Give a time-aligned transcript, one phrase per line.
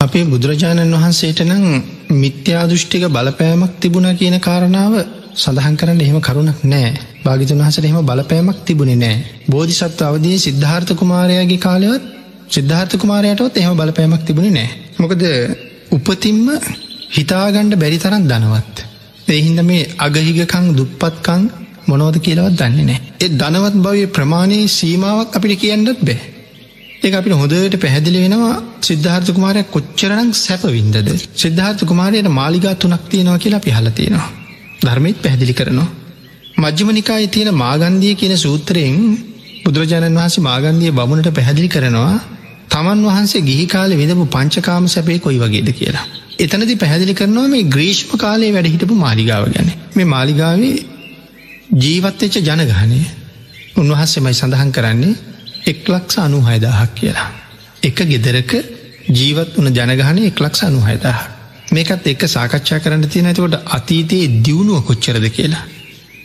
[0.00, 1.64] අපේ බුදුරජාණන් වහන්සේට නම්
[2.16, 4.94] මිත්‍යාදෘෂ්ටික බලපෑමක් තිබුණ කියන කාරණාව
[5.34, 6.88] සඳහන් කරන්න එහෙම කරුණක් නෑ
[7.24, 9.18] භාගිතන් වහසට එහෙම බලපෑමක් තිබුණේ නෑ
[9.48, 12.06] බෝධිසත්ව අවදී සිද්ධාර්ථ කුමාරයාගේ කාලයවත්
[12.50, 15.26] සිද්ධාර්ථ කුමාරයටවත් එහෙම බලපෑමක් තිබුණේ නෑ මොකද
[15.90, 16.40] උපතින්ම
[17.10, 18.76] හිතාගණ්ඩ බැරි තරන් දනවත්
[19.30, 21.48] එහින්ද මේ අගහිගකං දුප්පත්කං
[21.86, 26.20] මොනෝද කියලවත් දන්නේ නෑ ඒ දනවත් භවය ප්‍රමාණයේ සීමාවක් අපිට කියන්නත් බෑ.
[27.02, 31.08] ඒ අපිට හොදට පැහැදිලි වෙනවා සිද්ධාර්ථ කුමාරය කොච්චරනම් සැපවින්දද?
[31.36, 34.28] සිද්ධාර්ථ කුමාරයට මාලිගා තුනක් තියෙනවා කියලා අපි හලතියෙනවා
[34.82, 35.88] ධර්මයත් පැහැදිලි කරනවා.
[36.58, 38.96] මජ්්‍යමනිකායි තියෙන මාගන්දිය කියන සූත්‍රයෙන්
[39.64, 42.14] බුදුරජාණන් වහන්සේ මාගන්දිය බමුණට පැහැදිලි කරනවා
[42.70, 46.04] තමන් වහන්සේ ගිහි කාල විඳපු පංචකාම සැපේ කොයි වගේද කියලා.
[46.38, 49.72] එතනති පැහැදිලි කරනවා මේ ග්‍රීෂ්ම කාලේ වැඩ හිටපු මාලිගාව ගැන.
[49.96, 50.76] මේ මාලිගාවේ
[51.76, 53.00] ජීවත්වෙච්ච ජනගානය
[53.76, 55.14] උන්වහන්සේමයි සඳහන් කරන්නේ.
[55.64, 57.28] එක්ලක්ෂ අනුහයදාහක් කියලා.
[57.82, 58.52] එක ගෙදරක
[59.10, 61.20] ජීවත් වන ජනගහන එක්ලක්ෂ අනුහයදාහ.
[61.70, 65.64] මේකත් එක්ක සාකච්ඡා කරන්න තියෙන ඇතකොට අතීතයේ දියුණුව කොච්චරද කියලා.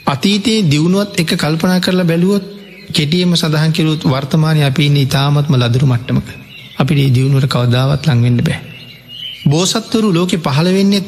[0.07, 2.45] අතීතයේ දියුණුවත් එක කල්පනා කරලා බැලුවොත්
[2.91, 6.27] කෙටියම සඳහන් කිරුත් වර්තමානය අපින්න ඉතාමත්ම ලදරු මට්ටමක
[6.77, 8.59] අපිට දියුණුවට කවදාවත් ලංවෙන්න බෑ.
[9.45, 11.03] බෝසත්වරු ලෝකෙ පහළ වෙන්නේ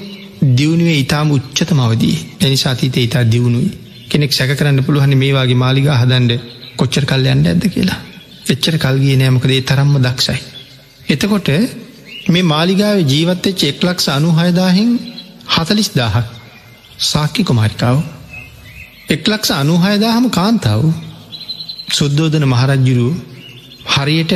[0.51, 3.71] දියුණුවේ ඉතාම උච්චත මවදී එනි සාතීතය ඉතා දියුණුයි
[4.09, 6.33] කෙනෙක් සැක කරන්න පුළුවහනි මේවාගේ මාලිගා හදන්ඩ
[6.77, 7.99] කොච්චර කල්යන්න ඇද කියලා.
[8.47, 10.39] එච්චර කල්ගේ නෑමකදේ තරම්ම දක්ෂයි.
[11.07, 11.49] එතකොට
[12.27, 14.91] මේ මාලිගාව ජීවත්තෙච් එක්ලක්ෂ අනුහයදාහින්
[15.47, 16.27] හතලිස් දාහක්
[17.03, 17.97] සාක්කි කොමාරිකාව.
[19.09, 20.81] එක්ලක්ෂ අනුහයදාහම කාන්තාව
[21.89, 23.09] සුද්දෝදන මහරජ්ජුරු
[23.87, 24.33] හරියට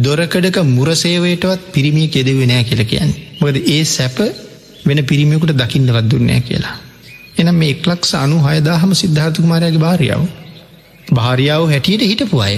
[0.00, 3.10] දොරකඩක මුරසේවයටවත් පිරිමිය කෙදවේ නෑ කියල කියන්න.
[3.40, 4.18] මොකද ඒ සැප
[4.86, 6.76] වෙන පිරිමියකුට දකින්නවත් දුන්නෑ කියලා.
[7.38, 10.22] එනම් මේ එක්ලක්ෂ අනු හයදාහම සිද්ධාර්ථකුමාරයාගේ භාරියාව.
[11.12, 12.56] භාරියාව හැටියට හිටපු අය.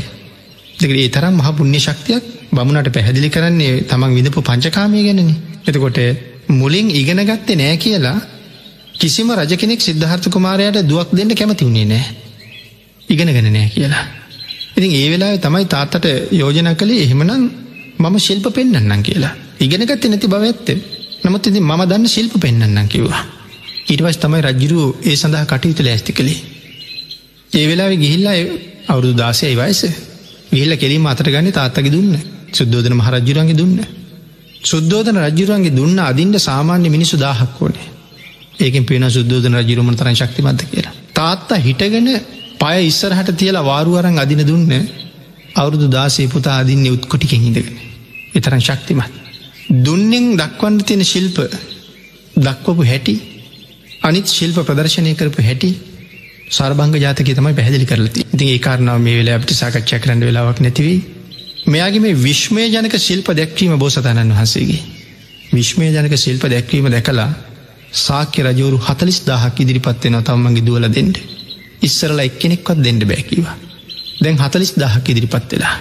[0.78, 5.34] දෙකට ඒ තරම් මහ පුුණ්‍ය ශක්තියක් බමුණට පැහැදිලි කරන්නේ තමන් විඳපු පංචකාමය ගැනනි.
[5.66, 5.98] එතකොට
[6.50, 8.18] මුලින් ඉගෙන ගත්තේ නෑ කියලා
[8.94, 12.04] කිසිම රජ කෙනෙක් සිද්ධාර්ථ කුමාරයට දුවක් දෙන්න කැමති වුණේ නෑ.
[13.08, 14.04] ඉගෙන ගෙන නෑ කියලා.
[14.76, 17.44] ඉතින් ඒ වෙලා තමයි තාත්තට යෝජන කළේ එහෙමනම්
[17.98, 19.34] මම ශිල්ප පෙන්න්නම් කියලා.
[19.58, 20.68] ඉගෙනගත්ත නැති බව ඇත්ත.
[21.24, 23.22] නමුත් ඉතින් මම දන්න ශිල්ප පෙන්න්නම් කිව්වා.
[23.86, 26.40] ඊටවස් තමයි රජ්ජුරුව ඒ සඳහා කටයුතු ලෑස්ති කළේ.
[27.52, 28.36] ඒ වෙලා ගිහිල්ලා
[28.88, 29.80] අවුරුදු දාසයයි වයස
[30.56, 32.12] ගිහිල්ල කෙලීම අතර ගන්න තාත්තක දුන්න
[32.52, 33.76] සුද්දෝධන මහරජ්ජුරන්ගේ දුන්න.
[34.64, 37.88] සුද්දෝධන රජ්ජුරන්ගේ දුන්න අදින්ට සාමාන්‍ය මිනිසු දාහක් ඕනේ
[38.58, 40.94] ඒකෙන් පේන සුද්දෝධන රජරුම තරන් ශක්තිමත්ත කියලා.
[41.12, 42.08] තාත්තා හිටගෙන
[42.56, 44.72] පය ඉස්සරහට තියලා වාරුවරන් අදින දුන්න
[45.54, 47.76] අවුරුදු දාසේ පුතා අදින්නේ උත්කොටිකෙන් හිදගෙන.
[48.34, 49.12] එතරන් ශක්තිමත්.
[49.80, 51.38] දුන්නෙන් දක්වන්න තියෙන ශිල්ප
[52.36, 53.14] දක්වපු හැටි
[54.02, 55.70] අනිත් ශිල්ප ප්‍රදර්ශනය කරපු හැටි
[56.48, 60.98] සර්බංග ජාතක තමයි පැදිලි කරලති ඉතින් ඒ කාරණාව මේ වෙලා අපිට සාකච්ඡා කරන්න වෙලාවක් නැතිවී
[61.66, 64.82] මෙයාගේ මේ විශ්මය ජනක ශිල්ප දැක්වීම බෝසතාණන් වහන්සේගේ.
[65.52, 67.30] විශ්මය ජනක ශිල්ප දැක්වීම දැකලා
[67.96, 71.18] සාක්‍ය රජවරු හතලිස් දාහක් ඉදිරිපත්වෙන තම්මගේ දුවල දෙෙන්ට
[71.82, 73.56] ඉස්සරලා එක්කෙනෙක්වත් දෙන්න බැකිවා
[74.20, 75.74] දැන් හතලිස් දාහක් ඉදිරිපත් වෙලා.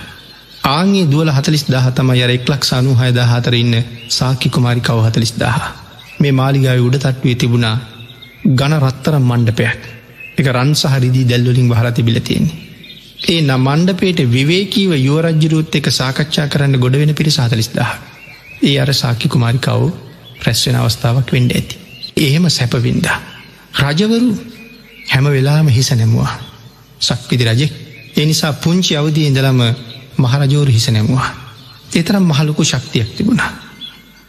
[0.69, 3.75] ආගේ දුවල හතලිස් දහ තම යර එක්ලක් සනු හයද හතර ඉන්න
[4.11, 5.59] සාකි කුමාරි කව හතලිස් දහ
[6.19, 7.77] මේ මාලිගාව උඩ තට්වේ තිබුණා
[8.51, 9.94] ගණ රත්තරම් මණ්ඩපයක්.
[10.37, 12.57] එක රන් සහරිදී දැල්වලින් වහර තිබිල තියෙන්නේ.
[13.25, 17.91] ඒ නම් මණ්ඩපේට විවේකීව යුවරජ්ජරුත් එක සාකච්ඡා කරන්න ගොඩ වෙන පිරි සාතලිස් දහ.
[18.63, 19.81] ඒ අර සාකි කුමාරිකව්
[20.41, 21.75] ප්‍රැස්වෙන අවස්ථාවක් වෙන්ඩ ඇති.
[22.17, 23.17] එහෙම සැපවින්දා.
[23.81, 24.29] රජවරු
[25.11, 26.33] හැම වෙලාම හිස නැමුවා.
[27.01, 27.73] සක්විදි රජෙක්
[28.17, 29.61] එනිසා පුංචි අවදී ඉඳලම
[30.17, 31.29] මහරජෝරු හිස නැමුවා.
[31.95, 33.51] එතරම් මහලොකු ශක්තියක් තිබුණා.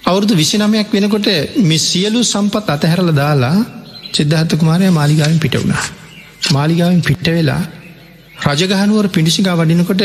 [0.05, 1.27] අවුරුදු විසිනමයක් වෙනකොට
[1.59, 3.59] මෙ සියලු සම්පත් අතහැරල දාලා
[4.17, 5.85] චෙද්ධහත්ත කුමාරය මාලිගාවෙන් පිට වුණා.
[6.53, 7.63] මාලිගාවෙන් පිට්ට වෙලා
[8.47, 10.03] රජගහනුවර පිඩිසිකා වඩිනකොට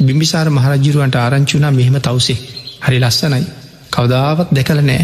[0.00, 2.38] බිම්බිසාර මහරජිරුවන්ට ආරංචුනා මෙහෙම තවසේ
[2.82, 3.44] හරි ලස්සනයි
[3.92, 5.02] කවදාවත් දෙකල නෑ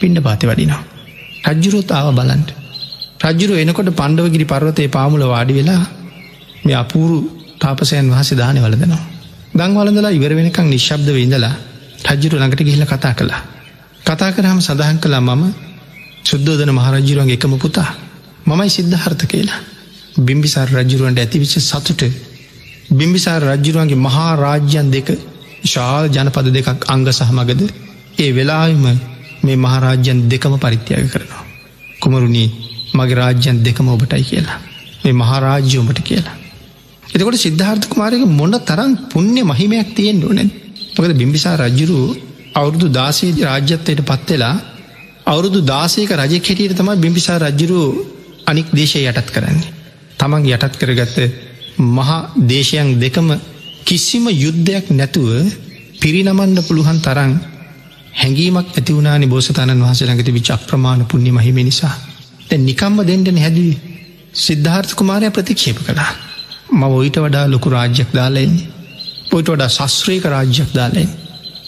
[0.00, 0.82] පිණ්ඩ පාති වඩිනවා.
[1.48, 2.50] රජ්ජුරුත් ආව බලන්ට.
[3.22, 5.82] රජ්ජුරු එනකොට පණ්ඩවගිරි පර්වතය පාමුල වාඩි වෙලා
[6.64, 7.16] මේ අපූරු
[7.58, 9.02] තාපසයන් වහස දානය වලදනවා.
[9.54, 11.54] දංවලඳලා ඉවර වෙනකං නිශ්ශබ්ද ඉඳලා
[12.06, 13.42] රජ්ජුරු ළඟට ගිහිල කතා කළා.
[14.02, 15.42] කතා කරහම සඳහන් කළා මම
[16.30, 17.90] සුද්දෝදන මහරජ්ජුරුවන්ගේ එකම පුතා
[18.46, 19.60] මමයි සිද්ධ හර්ථ කියලා.
[20.18, 22.02] බිම්බිසාර රජ්ජුරුවන්ට ඇතිවිච්ච සතුට
[22.92, 25.08] බිම්බිසාර රජ්ජුරුවන්ගේ මහා රාජ්‍යන් දෙක
[25.64, 27.62] ශාල් ජනපද දෙකක් අංග සහමගද
[28.16, 28.84] ඒ වෙලාම
[29.42, 31.44] මේ මහරාජ්‍යන් දෙකම පරිත්‍යාග කරනවා.
[32.00, 32.48] කුමරුණී
[32.94, 34.58] මගේ රාජ්‍යන් දෙකම ඔබටයි කියලා.
[35.04, 36.36] මේ මහරාජ්‍යෝමට කියලා.
[37.04, 40.50] එතකොට සිද්ධාර්ථ කුමාරයක මොන්න තරම් පුුණ්‍ය මහිමයක් තියෙන් ඕනෙන්
[40.94, 41.98] මොකද බිම්බිසා රජ්ජුරු
[42.54, 44.56] අවුරුදු දාසේ රාජ්‍යත්වයට පත්වෙලා
[45.30, 47.80] අවුරුදු දාසයක රජ කෙටියට තමයි බිම්බිසා රජ්ජුරු
[48.46, 49.70] අනික් දේශය යටත් කරන්නේ.
[50.18, 51.18] තමන් යටත් කරගත්ත
[51.88, 53.28] මහා දේශයන් දෙකම
[53.84, 55.30] කිසිම යුද්ධයක් නැතුව
[56.00, 57.32] පිරිනමන්න පුළුවන් තරන්
[58.12, 61.94] හැඟීමක් ඇති වුණනි බෝසතාණන් වහස ළඟති විච අප්‍රමාණ පුුණ්‍ය මහිම නිසා.
[62.48, 63.78] තැ නිකම්ම දෙෙන්ටන හැදුවේ.
[64.36, 66.12] සිද්ධාර්ථ කුමාරය ප්‍රතික්ෂේප කළා.
[66.70, 68.68] ම ඔයිට වඩා ලොකු රාජ්‍යයක් දාලෙන්නේ
[69.30, 71.10] පොයිට වඩා ශස්ත්‍රීක රාජ්‍යයක් දාලෙන්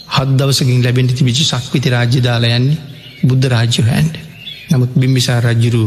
[0.09, 2.92] හත් දවසකින් ලැබෙන්ටි විචි සක්විති රාජ්‍ය දාලා යන්නේ.
[3.23, 4.15] බුද්ධ රාජ්‍ය හැන්ඩ
[4.69, 5.83] නමුත් බිම්බිසා රජ්ජුරු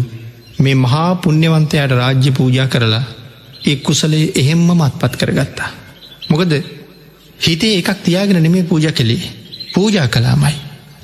[0.59, 3.05] මේ මහා පුුණ්‍යවන්තයට රාජ්‍ය පූජා කරලා
[3.65, 5.71] ඒ කුසලේ එහෙම්ම මත්පත් කරගත්තා.
[6.31, 6.53] මොකද
[7.41, 9.23] හිතේ එකක් තියාගෙන නෙමේ පූජ කළේ
[9.75, 10.57] පූජා කලාමයි.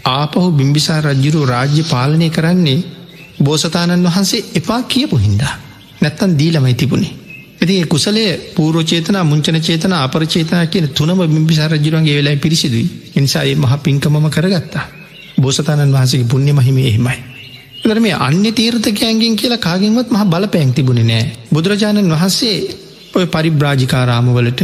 [0.07, 2.79] ආපහු බිම්බිසා රජ්ජුරු රාජ්‍ය පාලනය කරන්නේ
[3.41, 5.55] බෝසතාණන් වහන්සේ එපා කියපු හින්දා.
[6.01, 7.13] නැත්තන් දීලමයි තිබුණේ.
[7.61, 13.73] ඇති කුසලේ පූරෝචේතන මුංචන චේතන අපරචේතන කියන තුනම බිම්බිසා රජ්ජුරන්ගේ වෙලා පිරිසිදුයි නිසා ඒ මහ
[13.79, 14.87] පින්කමම කරගත්තා.
[15.43, 17.19] බෝසතාණන් වහන්සගේ පුුණ්‍ය මහිම එහෙමයි.
[17.83, 21.25] දර මේ අන්‍ය තීර්ථකයන්ගෙන් කියලා කාගෙන්වත් මහ බල පැන් තිබුණ නෑ.
[21.53, 22.57] බුදුරජාණන් වහන්සේ
[23.15, 24.61] ඔය පරිබ්‍රාජිකාරාමවලට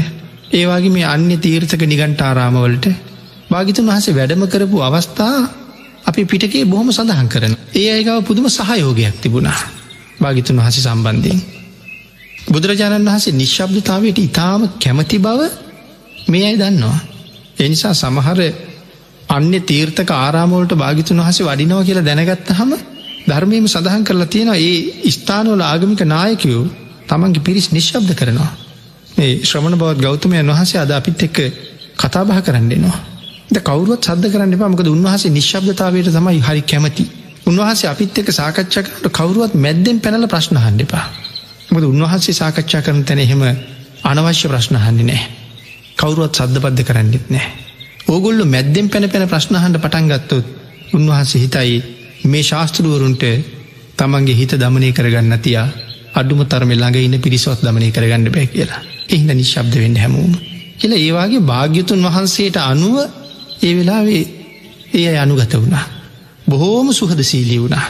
[0.53, 2.87] ඒවාගේ මේ අන්‍ය තීර්ථක නිගන්ටාරාමවලට
[3.51, 5.37] භාගිතන් වහසේ වැඩම කරපු අවස්ථා
[6.05, 7.55] අපි පිටකේ බොහොම සඳහන් කරන.
[7.75, 9.61] ඒ අයගව පුදුම සහයෝගයක් තිබුණා.
[10.21, 11.41] භාගිතුන් වහස සම්බන්ධයෙන්.
[12.49, 15.41] බුදුරජාණන් වහසේ නිශ්ශබ්දතාවයට ඉතාම කැමති බව
[16.29, 16.99] මේ අයි දන්නවා.
[17.59, 18.41] එනිසා සමහර
[19.29, 22.71] අන්‍ය තීර්ථක ආරාමෝලට භාගිතුන් වහසේ වඩිනව කියලා දැනගත්ත හම
[23.29, 26.63] ධර්මයම සඳහන් කරලා තියෙන ඒ ස්ථානවල ආගමික නායකයෝ
[27.09, 28.51] තමන්ගේ පිරිස් නිශ්ශබ්ද කරනවා.
[29.17, 31.39] මේ ශ්‍රමණ බවත් ගෞතමයන් වහසේ අද අපිත් එක්ක
[31.97, 32.99] කතාබහ කරන්නෙනවා.
[33.49, 37.05] ද කවරුවත් සද්ධ කරන්න එපාමකද උන්වහසේ නිශ්ශබ්දතාවයට තමයි හරි කැමති.
[37.47, 41.07] උන්වහසේ අපිත් එක්ක සාකච්ඡාකට කවරුවත් මැද්දෙන් පැනල ප්‍රශ්නහන්න එපා.
[41.71, 43.43] මොද උන්වහන්සේ සාකච්ඡා කරන තැන එහෙම
[44.05, 45.23] අනවශ්‍ය ප්‍රශ්නහන්නේ නෑ.
[45.97, 47.68] කවරුවත් සද්ධපද්ධ කරන්නෙත් නෑ.
[48.09, 50.47] ඕගොල්ලු මැද්දෙන් පැන පැන ප්‍රශ්නහන්ට පටන්ගත්තොත්
[50.95, 51.77] උන්වහන්සේ හිතයි
[52.25, 53.25] මේ ශාස්තෘුවරුන්ට
[53.97, 55.69] තමන්ගේ හිත දමනය කරගන්න තියා
[56.15, 58.81] අඩුම තරම ළඟ ඉන්න පිරිසොත් දමනය කරගන්න බෑ කියලා.
[59.09, 60.33] එහිද නිශ්ශබ්ද වෙන්න හැමෝම.
[60.79, 62.97] කියල ඒවාගේ භාග්‍යතුන් වහන්සේට අනුව
[63.61, 64.23] ඒ වෙලාවේ
[64.93, 65.85] ඒ අය අනුගත වුණා.
[66.47, 67.87] බොහෝම සුහද සීලී වුණා.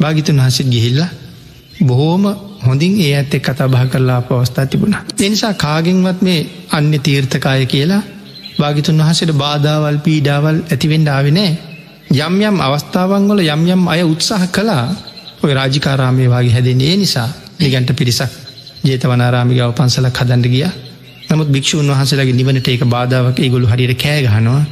[0.00, 1.00] භාගිතුන් වහන්සේත් ගිහිල්ල
[1.82, 2.24] බොහෝම
[2.62, 5.02] හොඳින් ඒ ඇත්තෙක් කතා බහ කරලා පවස්ථා තිබුණා.
[5.20, 8.02] එනිසා කාගෙන්වත් මේ අන්‍ය තීර්ථකාය කියලා
[8.58, 11.52] භාගිතුන් වහසට බාධාවල් පීඩාවල් ඇතිවෙන්ඩ ආවිනෑ
[12.18, 14.86] යම් යම් අවස්ථාවන්වල යම් යම් අය උත්සාහ කලා
[15.42, 17.28] ඔය රාජිකාරාමය වගේ හැදෙන්නේ නිසා.
[17.58, 18.32] නිගන්ට පිරිසක්
[18.84, 20.66] ජේතවනාරාමිගව පන්සලක් හදන්ඩ ගිය.
[21.28, 24.62] නමුත් භික්ෂූන් වහසලගේ නිවනට ඒක බාධාවක ගොලු හරියට කෑගහනවා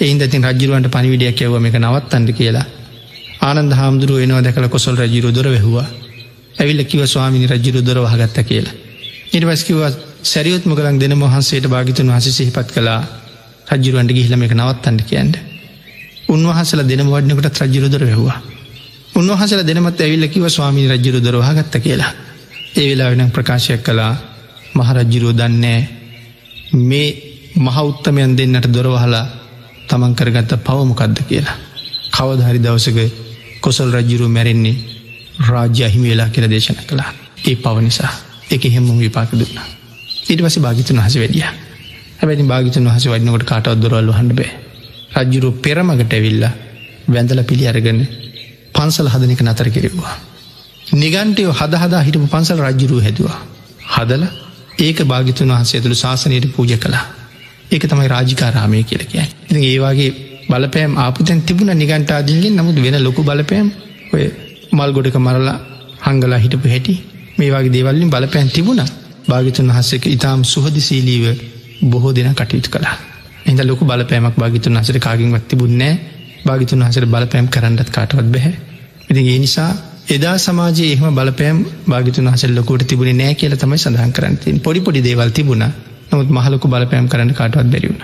[0.00, 2.66] එයින්ද තින් රජරුවන්ට පනිවිඩියක් යවම එක නවත්තන්ඩ කියලා.
[3.40, 5.88] ආනන්ද හාමුදුරුව එනවා දැකල කොසල් රජිරු දොර වැහවා.
[6.54, 8.74] ඇවිල්ල කිව ස්වාමිනි රජිරු දොර වහගත්ත කියලා
[9.30, 13.00] ඉට පස්කිවත් සැරියොත් මොකලක් දෙන මොහන්සේට භාගිතුන් වහස සිහිපත් කලා
[13.72, 15.36] රජරුවන්ට ගිහිලම එක නවත්තන්ට කියන්ට
[16.28, 18.38] උන්වහසල දෙන වඩනකට රජ්ජුරුදර වැහවා.
[19.14, 22.12] උන්වහසල දෙනමත් ඇවිල්ලකිව ස්වාමී රජ්ජුරු දරවාගත්ත කියලා.
[22.72, 24.14] ඒ වෙලා වෙන ප්‍රකාශයක් කළා
[24.74, 25.80] මහරජ්ජිරුව දන්නේ
[26.72, 27.08] මේ
[27.56, 29.26] මහෞත්තමයන් දෙන්නට දොරවහලා
[29.88, 31.56] තමන් කරගත්ත පවමොකක්ද කියලා.
[32.12, 32.98] කවදහරි දවසක
[33.60, 34.76] කොසල් රජ්ජිරු මැරෙන්නේ
[35.42, 37.12] රාජ්‍ය අහිමි වෙලා කියල දේශන කළා.
[37.42, 38.12] ඒ පව නිසා.
[38.50, 39.66] එක හෙම විපාක දුන්නා.
[40.28, 41.71] ඊට පස භාගිතුන් හස වැඩිය.
[42.22, 44.50] හැබැති භාගිතුන් හස වඩනකොට කාටවත් දොරල්ල හන්ඩ බෑ
[45.20, 46.44] රජ්ජුරු පෙරමගට ඇවිල්ල
[47.08, 47.98] වැඳල පිළි අරගෙන
[48.74, 50.14] පන්සල් හදනක නතර කෙරෙවා.
[50.94, 53.38] නිගන්ටයෝ හදහදා හිටපු පන්සල් රජ්ජුරුව හැදවා.
[53.88, 54.22] හදල
[54.78, 57.04] ඒක භාගිතුන් වහන්සේ ඇතුළු ශාසනයට පූජ කලා
[57.70, 59.16] ඒක තමයි රාජිකාරාමය කියලකය.
[59.52, 60.10] ඉ ඒවාගේ
[60.48, 63.68] බලපෑම් ආපතැන් තිබුණ නිගන්ටාදීගෙන් නමුත් වෙන ලොකු බලපෑම්
[64.12, 64.24] ඔය
[64.72, 65.58] මල් ගොඩක මරලා
[66.02, 66.94] හංගලා හිටපු හැටි
[67.38, 68.82] මේවාගේ දේවල්ලින් බලපෑන් තිබුණ
[69.28, 71.26] භාගිතුන් වහස්සක ඉතාම් සුහදිසීලීව
[71.82, 72.96] බොහෝ දෙන කටයුතු කලා.
[73.46, 75.94] එඳ ලොකු බලපෑමක් භාගිතුන් හසට කාගින් වත්ති බුන්නෑ
[76.46, 78.54] භාගිතුන් හසට බලපෑම් කරන්නත් කාටවත් බැහැ.
[79.10, 79.70] ඉති ඒ නිසා
[80.08, 81.58] එදා සමාජයේ එහම බලපෑම්
[81.88, 85.64] භාගිතුන් හසල් ලොකොට තිබුණ නෑ කියල තමයි සඳහන් කරන්තින් පොඩිපොඩි දේවල් තිබුණ
[86.10, 88.02] නොත් මහලොකු බලපෑම් කරන්න කාටවත් බැරිවුණ.